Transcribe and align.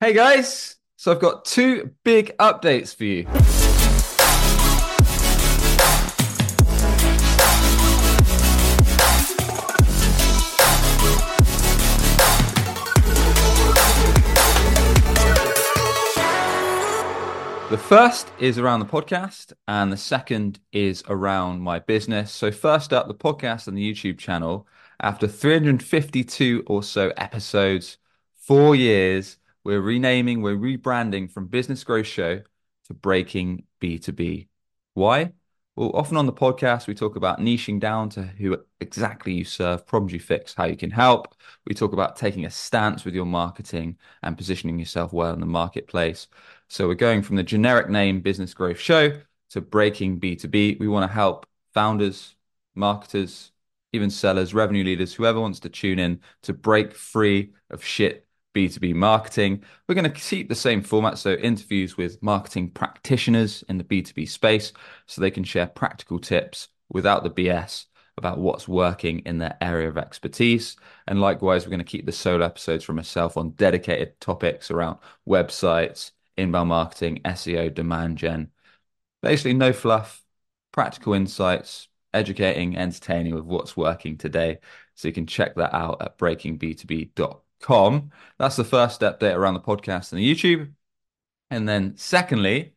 Hey 0.00 0.12
guys, 0.12 0.76
so 0.94 1.10
I've 1.10 1.18
got 1.18 1.44
two 1.44 1.92
big 2.04 2.36
updates 2.36 2.94
for 2.94 3.02
you. 3.02 3.24
The 17.68 17.76
first 17.76 18.30
is 18.38 18.56
around 18.56 18.78
the 18.78 18.86
podcast, 18.86 19.52
and 19.66 19.90
the 19.90 19.96
second 19.96 20.60
is 20.70 21.02
around 21.08 21.60
my 21.62 21.80
business. 21.80 22.30
So, 22.30 22.52
first 22.52 22.92
up, 22.92 23.08
the 23.08 23.14
podcast 23.14 23.66
and 23.66 23.76
the 23.76 23.92
YouTube 23.92 24.18
channel. 24.18 24.68
After 25.00 25.26
352 25.26 26.62
or 26.68 26.84
so 26.84 27.12
episodes, 27.16 27.98
four 28.36 28.76
years, 28.76 29.38
we're 29.68 29.82
renaming, 29.82 30.40
we're 30.40 30.56
rebranding 30.56 31.30
from 31.30 31.46
Business 31.46 31.84
Growth 31.84 32.06
Show 32.06 32.40
to 32.86 32.94
Breaking 32.94 33.64
B2B. 33.82 34.48
Why? 34.94 35.32
Well, 35.76 35.90
often 35.92 36.16
on 36.16 36.24
the 36.24 36.32
podcast, 36.32 36.86
we 36.86 36.94
talk 36.94 37.16
about 37.16 37.38
niching 37.38 37.78
down 37.78 38.08
to 38.10 38.22
who 38.22 38.56
exactly 38.80 39.34
you 39.34 39.44
serve, 39.44 39.86
problems 39.86 40.14
you 40.14 40.20
fix, 40.20 40.54
how 40.54 40.64
you 40.64 40.74
can 40.74 40.90
help. 40.90 41.34
We 41.66 41.74
talk 41.74 41.92
about 41.92 42.16
taking 42.16 42.46
a 42.46 42.50
stance 42.50 43.04
with 43.04 43.14
your 43.14 43.26
marketing 43.26 43.98
and 44.22 44.38
positioning 44.38 44.78
yourself 44.78 45.12
well 45.12 45.34
in 45.34 45.40
the 45.40 45.44
marketplace. 45.44 46.28
So 46.68 46.88
we're 46.88 46.94
going 46.94 47.20
from 47.20 47.36
the 47.36 47.42
generic 47.42 47.90
name 47.90 48.22
Business 48.22 48.54
Growth 48.54 48.80
Show 48.80 49.20
to 49.50 49.60
breaking 49.60 50.18
B2B. 50.18 50.80
We 50.80 50.88
want 50.88 51.06
to 51.06 51.14
help 51.14 51.44
founders, 51.74 52.36
marketers, 52.74 53.52
even 53.92 54.08
sellers, 54.08 54.54
revenue 54.54 54.82
leaders, 54.84 55.12
whoever 55.12 55.42
wants 55.42 55.60
to 55.60 55.68
tune 55.68 55.98
in 55.98 56.20
to 56.44 56.54
break 56.54 56.94
free 56.94 57.52
of 57.68 57.84
shit 57.84 58.27
B2B 58.58 58.92
marketing. 58.92 59.62
We're 59.86 59.94
going 59.94 60.12
to 60.12 60.20
keep 60.20 60.48
the 60.48 60.54
same 60.56 60.82
format, 60.82 61.16
so 61.16 61.34
interviews 61.34 61.96
with 61.96 62.20
marketing 62.20 62.70
practitioners 62.70 63.62
in 63.68 63.78
the 63.78 63.84
B2B 63.84 64.28
space 64.28 64.72
so 65.06 65.20
they 65.20 65.30
can 65.30 65.44
share 65.44 65.68
practical 65.68 66.18
tips 66.18 66.66
without 66.88 67.22
the 67.22 67.30
BS 67.30 67.84
about 68.16 68.38
what's 68.38 68.66
working 68.66 69.20
in 69.20 69.38
their 69.38 69.56
area 69.60 69.88
of 69.88 69.96
expertise. 69.96 70.76
And 71.06 71.20
likewise, 71.20 71.64
we're 71.64 71.70
going 71.70 71.78
to 71.78 71.84
keep 71.84 72.04
the 72.04 72.10
solo 72.10 72.44
episodes 72.44 72.82
for 72.82 72.94
myself 72.94 73.36
on 73.36 73.50
dedicated 73.50 74.20
topics 74.20 74.72
around 74.72 74.98
websites, 75.28 76.10
inbound 76.36 76.70
marketing, 76.70 77.20
SEO, 77.24 77.72
demand 77.72 78.18
gen. 78.18 78.50
Basically, 79.22 79.54
no 79.54 79.72
fluff, 79.72 80.24
practical 80.72 81.12
insights, 81.12 81.86
educating, 82.12 82.76
entertaining 82.76 83.36
with 83.36 83.44
what's 83.44 83.76
working 83.76 84.18
today. 84.18 84.58
So 84.96 85.06
you 85.06 85.14
can 85.14 85.28
check 85.28 85.54
that 85.54 85.72
out 85.72 86.02
at 86.02 86.18
breakingb2b.com 86.18 87.36
com. 87.60 88.10
That's 88.38 88.56
the 88.56 88.64
first 88.64 89.00
update 89.00 89.34
around 89.34 89.54
the 89.54 89.60
podcast 89.60 90.12
and 90.12 90.20
the 90.20 90.34
YouTube. 90.34 90.72
And 91.50 91.68
then, 91.68 91.96
secondly, 91.96 92.74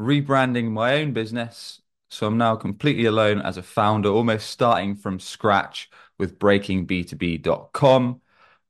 rebranding 0.00 0.70
my 0.70 0.94
own 0.94 1.12
business. 1.12 1.80
So 2.08 2.26
I'm 2.26 2.38
now 2.38 2.56
completely 2.56 3.04
alone 3.06 3.40
as 3.40 3.56
a 3.56 3.62
founder, 3.62 4.08
almost 4.08 4.50
starting 4.50 4.96
from 4.96 5.20
scratch 5.20 5.90
with 6.18 6.38
breakingb2b.com. 6.38 8.20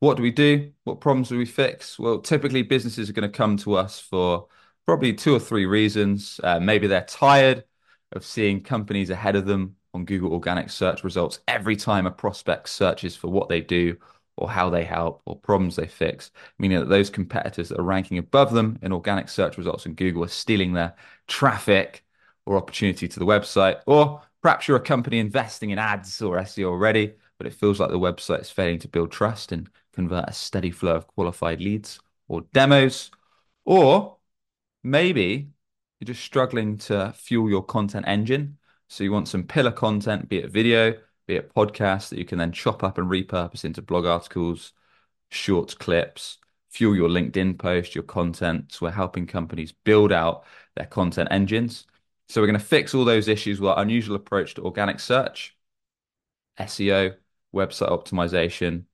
What 0.00 0.16
do 0.16 0.22
we 0.22 0.30
do? 0.30 0.72
What 0.84 1.00
problems 1.00 1.28
do 1.28 1.38
we 1.38 1.46
fix? 1.46 1.98
Well, 1.98 2.20
typically 2.20 2.62
businesses 2.62 3.08
are 3.08 3.12
going 3.12 3.30
to 3.30 3.36
come 3.36 3.56
to 3.58 3.74
us 3.74 3.98
for 3.98 4.48
probably 4.86 5.14
two 5.14 5.34
or 5.34 5.38
three 5.38 5.66
reasons. 5.66 6.40
Uh, 6.42 6.60
maybe 6.60 6.86
they're 6.86 7.04
tired 7.04 7.64
of 8.12 8.24
seeing 8.24 8.62
companies 8.62 9.10
ahead 9.10 9.36
of 9.36 9.46
them 9.46 9.76
on 9.94 10.04
Google 10.04 10.32
organic 10.32 10.70
search 10.70 11.04
results 11.04 11.40
every 11.48 11.76
time 11.76 12.06
a 12.06 12.10
prospect 12.10 12.68
searches 12.68 13.16
for 13.16 13.28
what 13.28 13.48
they 13.48 13.60
do 13.60 13.96
or 14.40 14.50
how 14.50 14.70
they 14.70 14.84
help 14.84 15.22
or 15.26 15.38
problems 15.38 15.76
they 15.76 15.86
fix, 15.86 16.30
meaning 16.58 16.78
that 16.78 16.88
those 16.88 17.10
competitors 17.10 17.68
that 17.68 17.78
are 17.78 17.84
ranking 17.84 18.18
above 18.18 18.52
them 18.52 18.78
in 18.82 18.92
organic 18.92 19.28
search 19.28 19.58
results 19.58 19.86
in 19.86 19.94
Google 19.94 20.24
are 20.24 20.28
stealing 20.28 20.72
their 20.72 20.94
traffic 21.28 22.04
or 22.46 22.56
opportunity 22.56 23.06
to 23.06 23.18
the 23.18 23.26
website. 23.26 23.80
Or 23.86 24.22
perhaps 24.42 24.66
you're 24.66 24.76
a 24.78 24.80
company 24.80 25.18
investing 25.18 25.70
in 25.70 25.78
ads 25.78 26.22
or 26.22 26.38
SEO 26.38 26.66
already, 26.66 27.14
but 27.38 27.46
it 27.46 27.54
feels 27.54 27.78
like 27.78 27.90
the 27.90 27.98
website 27.98 28.40
is 28.40 28.50
failing 28.50 28.78
to 28.80 28.88
build 28.88 29.12
trust 29.12 29.52
and 29.52 29.68
convert 29.92 30.28
a 30.28 30.32
steady 30.32 30.70
flow 30.70 30.96
of 30.96 31.06
qualified 31.06 31.60
leads 31.60 32.00
or 32.28 32.42
demos. 32.52 33.10
Or 33.64 34.16
maybe 34.82 35.50
you're 36.00 36.06
just 36.06 36.24
struggling 36.24 36.78
to 36.78 37.12
fuel 37.16 37.50
your 37.50 37.64
content 37.64 38.06
engine. 38.08 38.58
So 38.88 39.04
you 39.04 39.12
want 39.12 39.28
some 39.28 39.44
pillar 39.44 39.70
content, 39.70 40.28
be 40.28 40.38
it 40.38 40.50
video, 40.50 40.94
be 41.30 41.36
it 41.36 41.54
podcasts 41.54 42.08
that 42.08 42.18
you 42.18 42.24
can 42.24 42.38
then 42.38 42.50
chop 42.50 42.82
up 42.82 42.98
and 42.98 43.08
repurpose 43.08 43.64
into 43.64 43.80
blog 43.80 44.04
articles, 44.04 44.72
short 45.30 45.78
clips, 45.78 46.38
fuel 46.70 46.96
your 46.96 47.08
LinkedIn 47.08 47.56
post, 47.56 47.94
your 47.94 48.02
content. 48.02 48.72
So 48.72 48.86
we're 48.86 48.92
helping 48.92 49.28
companies 49.28 49.70
build 49.70 50.10
out 50.10 50.44
their 50.74 50.86
content 50.86 51.28
engines. 51.30 51.86
So 52.28 52.40
we're 52.40 52.48
going 52.48 52.58
to 52.58 52.64
fix 52.64 52.94
all 52.94 53.04
those 53.04 53.28
issues 53.28 53.60
with 53.60 53.70
our 53.70 53.80
unusual 53.80 54.16
approach 54.16 54.54
to 54.54 54.64
organic 54.64 54.98
search, 54.98 55.56
SEO, 56.58 57.14
website 57.54 57.90
optimization, 57.90 58.86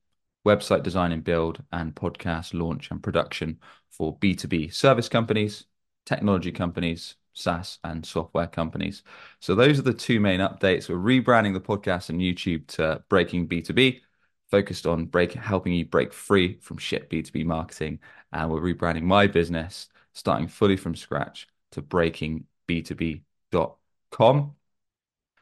website 0.45 0.83
design 0.83 1.11
and 1.11 1.23
build, 1.23 1.63
and 1.71 1.95
podcast 1.95 2.53
launch 2.53 2.91
and 2.91 3.01
production 3.01 3.59
for 3.89 4.15
B2B 4.19 4.71
service 4.71 5.09
companies, 5.09 5.65
technology 6.05 6.51
companies, 6.51 7.15
SaaS 7.37 7.79
and 7.83 8.05
software 8.05 8.47
companies. 8.47 9.03
So 9.39 9.55
those 9.55 9.79
are 9.79 9.83
the 9.83 9.93
two 9.93 10.19
main 10.19 10.39
updates. 10.39 10.89
We're 10.89 10.97
rebranding 10.97 11.53
the 11.53 11.61
podcast 11.61 12.09
and 12.09 12.19
YouTube 12.19 12.65
to 12.67 13.03
Breaking 13.09 13.47
B2B, 13.47 14.01
focused 14.49 14.87
on 14.87 15.05
break 15.05 15.33
helping 15.33 15.73
you 15.73 15.85
break 15.85 16.13
free 16.13 16.57
from 16.61 16.77
shit 16.77 17.09
B2B 17.09 17.45
marketing. 17.45 17.99
And 18.33 18.49
we're 18.49 18.61
rebranding 18.61 19.03
my 19.03 19.27
business, 19.27 19.89
starting 20.13 20.47
fully 20.47 20.77
from 20.77 20.95
scratch 20.95 21.47
to 21.71 21.81
breakingb2b.com. 21.81 24.56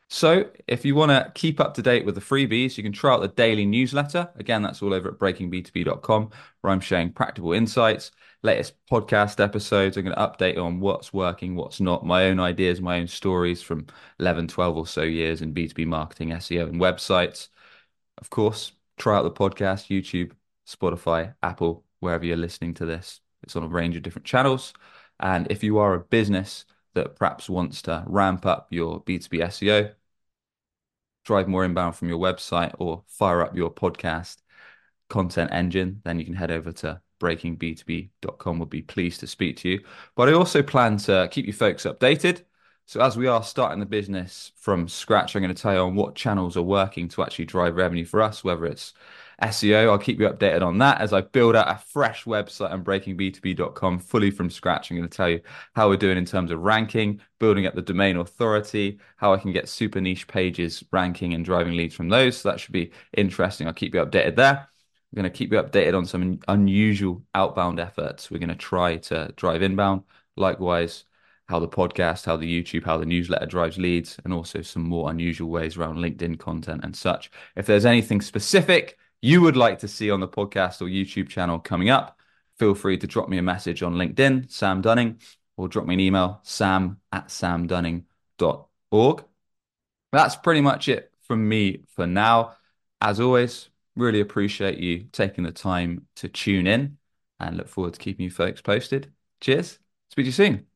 So, 0.08 0.52
if 0.68 0.86
you 0.86 0.96
want 0.96 1.12
to 1.12 1.32
keep 1.34 1.60
up 1.60 1.74
to 1.74 1.82
date 1.82 2.06
with 2.06 2.16
the 2.16 2.22
freebies, 2.22 2.78
you 2.78 2.84
can 2.84 2.92
try 2.92 3.14
out 3.14 3.22
the 3.22 3.28
daily 3.28 3.66
newsletter. 3.66 4.30
Again, 4.36 4.62
that's 4.62 4.82
all 4.82 4.94
over 4.94 5.10
at 5.10 5.20
breakingb2b.com, 5.20 6.30
where 6.62 6.72
I'm 6.72 6.80
sharing 6.80 7.12
practical 7.12 7.54
insights 7.54 8.12
latest 8.46 8.76
podcast 8.90 9.44
episodes. 9.44 9.98
I'm 9.98 10.06
going 10.06 10.16
to 10.16 10.22
update 10.22 10.64
on 10.64 10.80
what's 10.80 11.12
working, 11.12 11.56
what's 11.56 11.82
not, 11.82 12.06
my 12.06 12.26
own 12.26 12.40
ideas, 12.40 12.80
my 12.80 13.00
own 13.00 13.08
stories 13.08 13.62
from 13.62 13.88
11, 14.20 14.48
12 14.48 14.78
or 14.78 14.88
so 14.88 15.02
years 15.02 15.42
in 15.42 15.54
B2B 15.54 15.86
marketing, 15.88 16.30
SEO, 16.30 16.70
and 16.70 16.80
websites. 16.80 17.50
Of 18.20 18.30
course, 18.30 18.72
try 18.98 19.18
out 19.18 19.24
the 19.24 19.32
podcast, 19.32 19.90
YouTube, 19.90 20.32
Spotify, 20.68 21.36
Apple, 21.44 21.84
wherever 22.00 22.26
you're 22.26 22.38
listening 22.38 22.74
to 22.76 22.86
this. 22.86 23.20
It's 23.44 23.56
on 23.56 23.64
a 23.64 23.68
range 23.68 23.96
of 23.96 24.04
different 24.04 24.26
channels. 24.26 24.74
And 25.20 25.48
if 25.50 25.64
you 25.64 25.78
are 25.80 25.94
a 25.94 26.00
business 26.00 26.66
that 26.96 27.16
perhaps 27.16 27.50
wants 27.50 27.82
to 27.84 28.04
ramp 28.08 28.46
up 28.46 28.68
your 28.72 29.02
B2B 29.04 29.40
SEO, 29.44 29.94
drive 31.24 31.48
more 31.48 31.64
inbound 31.66 31.96
from 31.96 32.10
your 32.10 32.20
website, 32.20 32.74
or 32.80 33.04
fire 33.08 33.42
up 33.42 33.56
your 33.56 33.72
podcast 33.72 34.38
content 35.10 35.52
engine, 35.54 36.02
then 36.04 36.20
you 36.20 36.26
can 36.26 36.34
head 36.34 36.52
over 36.52 36.72
to 36.72 37.02
breakingb2b.com 37.20 38.60
we'd 38.60 38.70
be 38.70 38.82
pleased 38.82 39.20
to 39.22 39.28
speak 39.28 39.58
to 39.58 39.70
you. 39.70 39.82
But 40.16 40.30
I 40.30 40.34
also 40.34 40.62
plan 40.62 40.98
to 40.98 41.28
keep 41.32 41.46
you 41.46 41.54
folks 41.54 41.84
updated. 41.84 42.44
So 42.86 43.02
as 43.02 43.18
we 43.18 43.28
are 43.28 43.44
starting 43.44 43.80
the 43.80 43.86
business 43.86 44.52
from 44.56 44.88
scratch, 44.88 45.36
I'm 45.36 45.42
going 45.42 45.54
to 45.54 45.60
tell 45.62 45.74
you 45.74 45.80
on 45.80 45.96
what 45.96 46.16
channels 46.16 46.56
are 46.58 46.62
working 46.62 47.08
to 47.10 47.24
actually 47.24 47.46
drive 47.46 47.76
revenue 47.76 48.06
for 48.06 48.22
us, 48.22 48.44
whether 48.44 48.66
it's 48.66 48.94
SEO. 49.42 49.90
I'll 49.90 49.98
keep 49.98 50.20
you 50.20 50.30
updated 50.30 50.62
on 50.62 50.78
that 50.80 51.02
as 51.02 51.14
I 51.14 51.22
build 51.22 51.56
out 51.56 51.70
a 51.70 51.78
fresh 51.78 52.26
website 52.26 52.74
and 52.74 52.86
breakingb2b.com 52.86 54.00
fully 54.00 54.32
from 54.32 54.50
scratch. 54.50 54.90
I'm 54.90 54.98
going 54.98 55.10
to 55.10 55.16
tell 55.16 55.30
you 55.30 55.42
how 55.76 55.90
we're 55.90 55.98
doing 55.98 56.18
in 56.18 56.26
terms 56.26 56.52
of 56.52 56.62
ranking, 56.62 57.20
building 57.40 57.66
up 57.66 57.76
the 57.76 57.82
domain 57.82 58.18
authority, 58.18 59.00
how 59.18 59.34
I 59.34 59.38
can 59.38 59.52
get 59.52 59.70
super 59.70 60.02
niche 60.02 60.28
pages 60.28 60.84
ranking 60.92 61.34
and 61.34 61.44
driving 61.44 61.76
leads 61.76 61.96
from 61.96 62.10
those. 62.10 62.38
So 62.38 62.50
that 62.50 62.60
should 62.60 62.74
be 62.74 62.92
interesting. 63.16 63.68
I'll 63.68 63.74
keep 63.74 63.94
you 63.94 64.06
updated 64.06 64.36
there. 64.36 64.68
We're 65.12 65.22
going 65.22 65.32
to 65.32 65.38
keep 65.38 65.52
you 65.52 65.62
updated 65.62 65.96
on 65.96 66.06
some 66.06 66.40
unusual 66.48 67.24
outbound 67.34 67.80
efforts. 67.80 68.30
We're 68.30 68.40
going 68.40 68.50
to 68.50 68.56
try 68.56 68.98
to 68.98 69.34
drive 69.36 69.62
inbound. 69.62 70.04
Likewise, 70.36 71.06
how 71.48 71.60
the 71.60 71.68
podcast, 71.68 72.26
how 72.26 72.36
the 72.38 72.64
YouTube, 72.64 72.84
how 72.84 72.98
the 72.98 73.06
newsletter 73.06 73.46
drives 73.46 73.78
leads, 73.78 74.18
and 74.24 74.34
also 74.34 74.62
some 74.62 74.84
more 74.84 75.10
unusual 75.12 75.50
ways 75.50 75.78
around 75.78 75.98
LinkedIn 75.98 76.40
content 76.40 76.82
and 76.84 76.96
such. 76.96 77.32
If 77.56 77.66
there's 77.66 77.86
anything 77.86 78.22
specific 78.22 78.98
you 79.26 79.42
would 79.42 79.58
like 79.58 79.80
to 79.80 79.88
see 79.88 80.12
on 80.12 80.20
the 80.20 80.28
podcast 80.28 80.82
or 80.82 80.86
YouTube 80.86 81.30
channel 81.30 81.60
coming 81.60 81.90
up, 81.90 82.20
feel 82.58 82.76
free 82.76 82.98
to 82.98 83.08
drop 83.08 83.30
me 83.30 83.38
a 83.38 83.42
message 83.42 83.84
on 83.84 83.96
LinkedIn, 83.96 84.52
Sam 84.52 84.82
Dunning, 84.82 85.20
or 85.58 85.68
drop 85.68 85.86
me 85.86 85.94
an 85.96 86.00
email, 86.00 86.40
sam 86.44 87.00
at 87.12 87.28
samdunning.org. 87.28 89.24
That's 90.12 90.36
pretty 90.36 90.62
much 90.62 90.88
it 90.88 91.12
from 91.22 91.48
me 91.48 91.84
for 91.96 92.08
now. 92.08 92.56
As 93.02 93.20
always, 93.20 93.70
Really 93.96 94.20
appreciate 94.20 94.78
you 94.78 95.06
taking 95.12 95.46
the 95.46 95.52
time 95.52 96.08
to 96.18 96.28
tune 96.28 96.68
in 96.68 96.98
and 97.40 97.56
look 97.58 97.70
forward 97.70 97.94
to 97.94 98.00
keeping 98.00 98.26
you 98.26 98.32
folks 98.32 98.62
posted. 98.62 99.14
Cheers. 99.40 99.80
Speak 100.10 100.24
to 100.24 100.28
you 100.28 100.32
soon. 100.32 100.64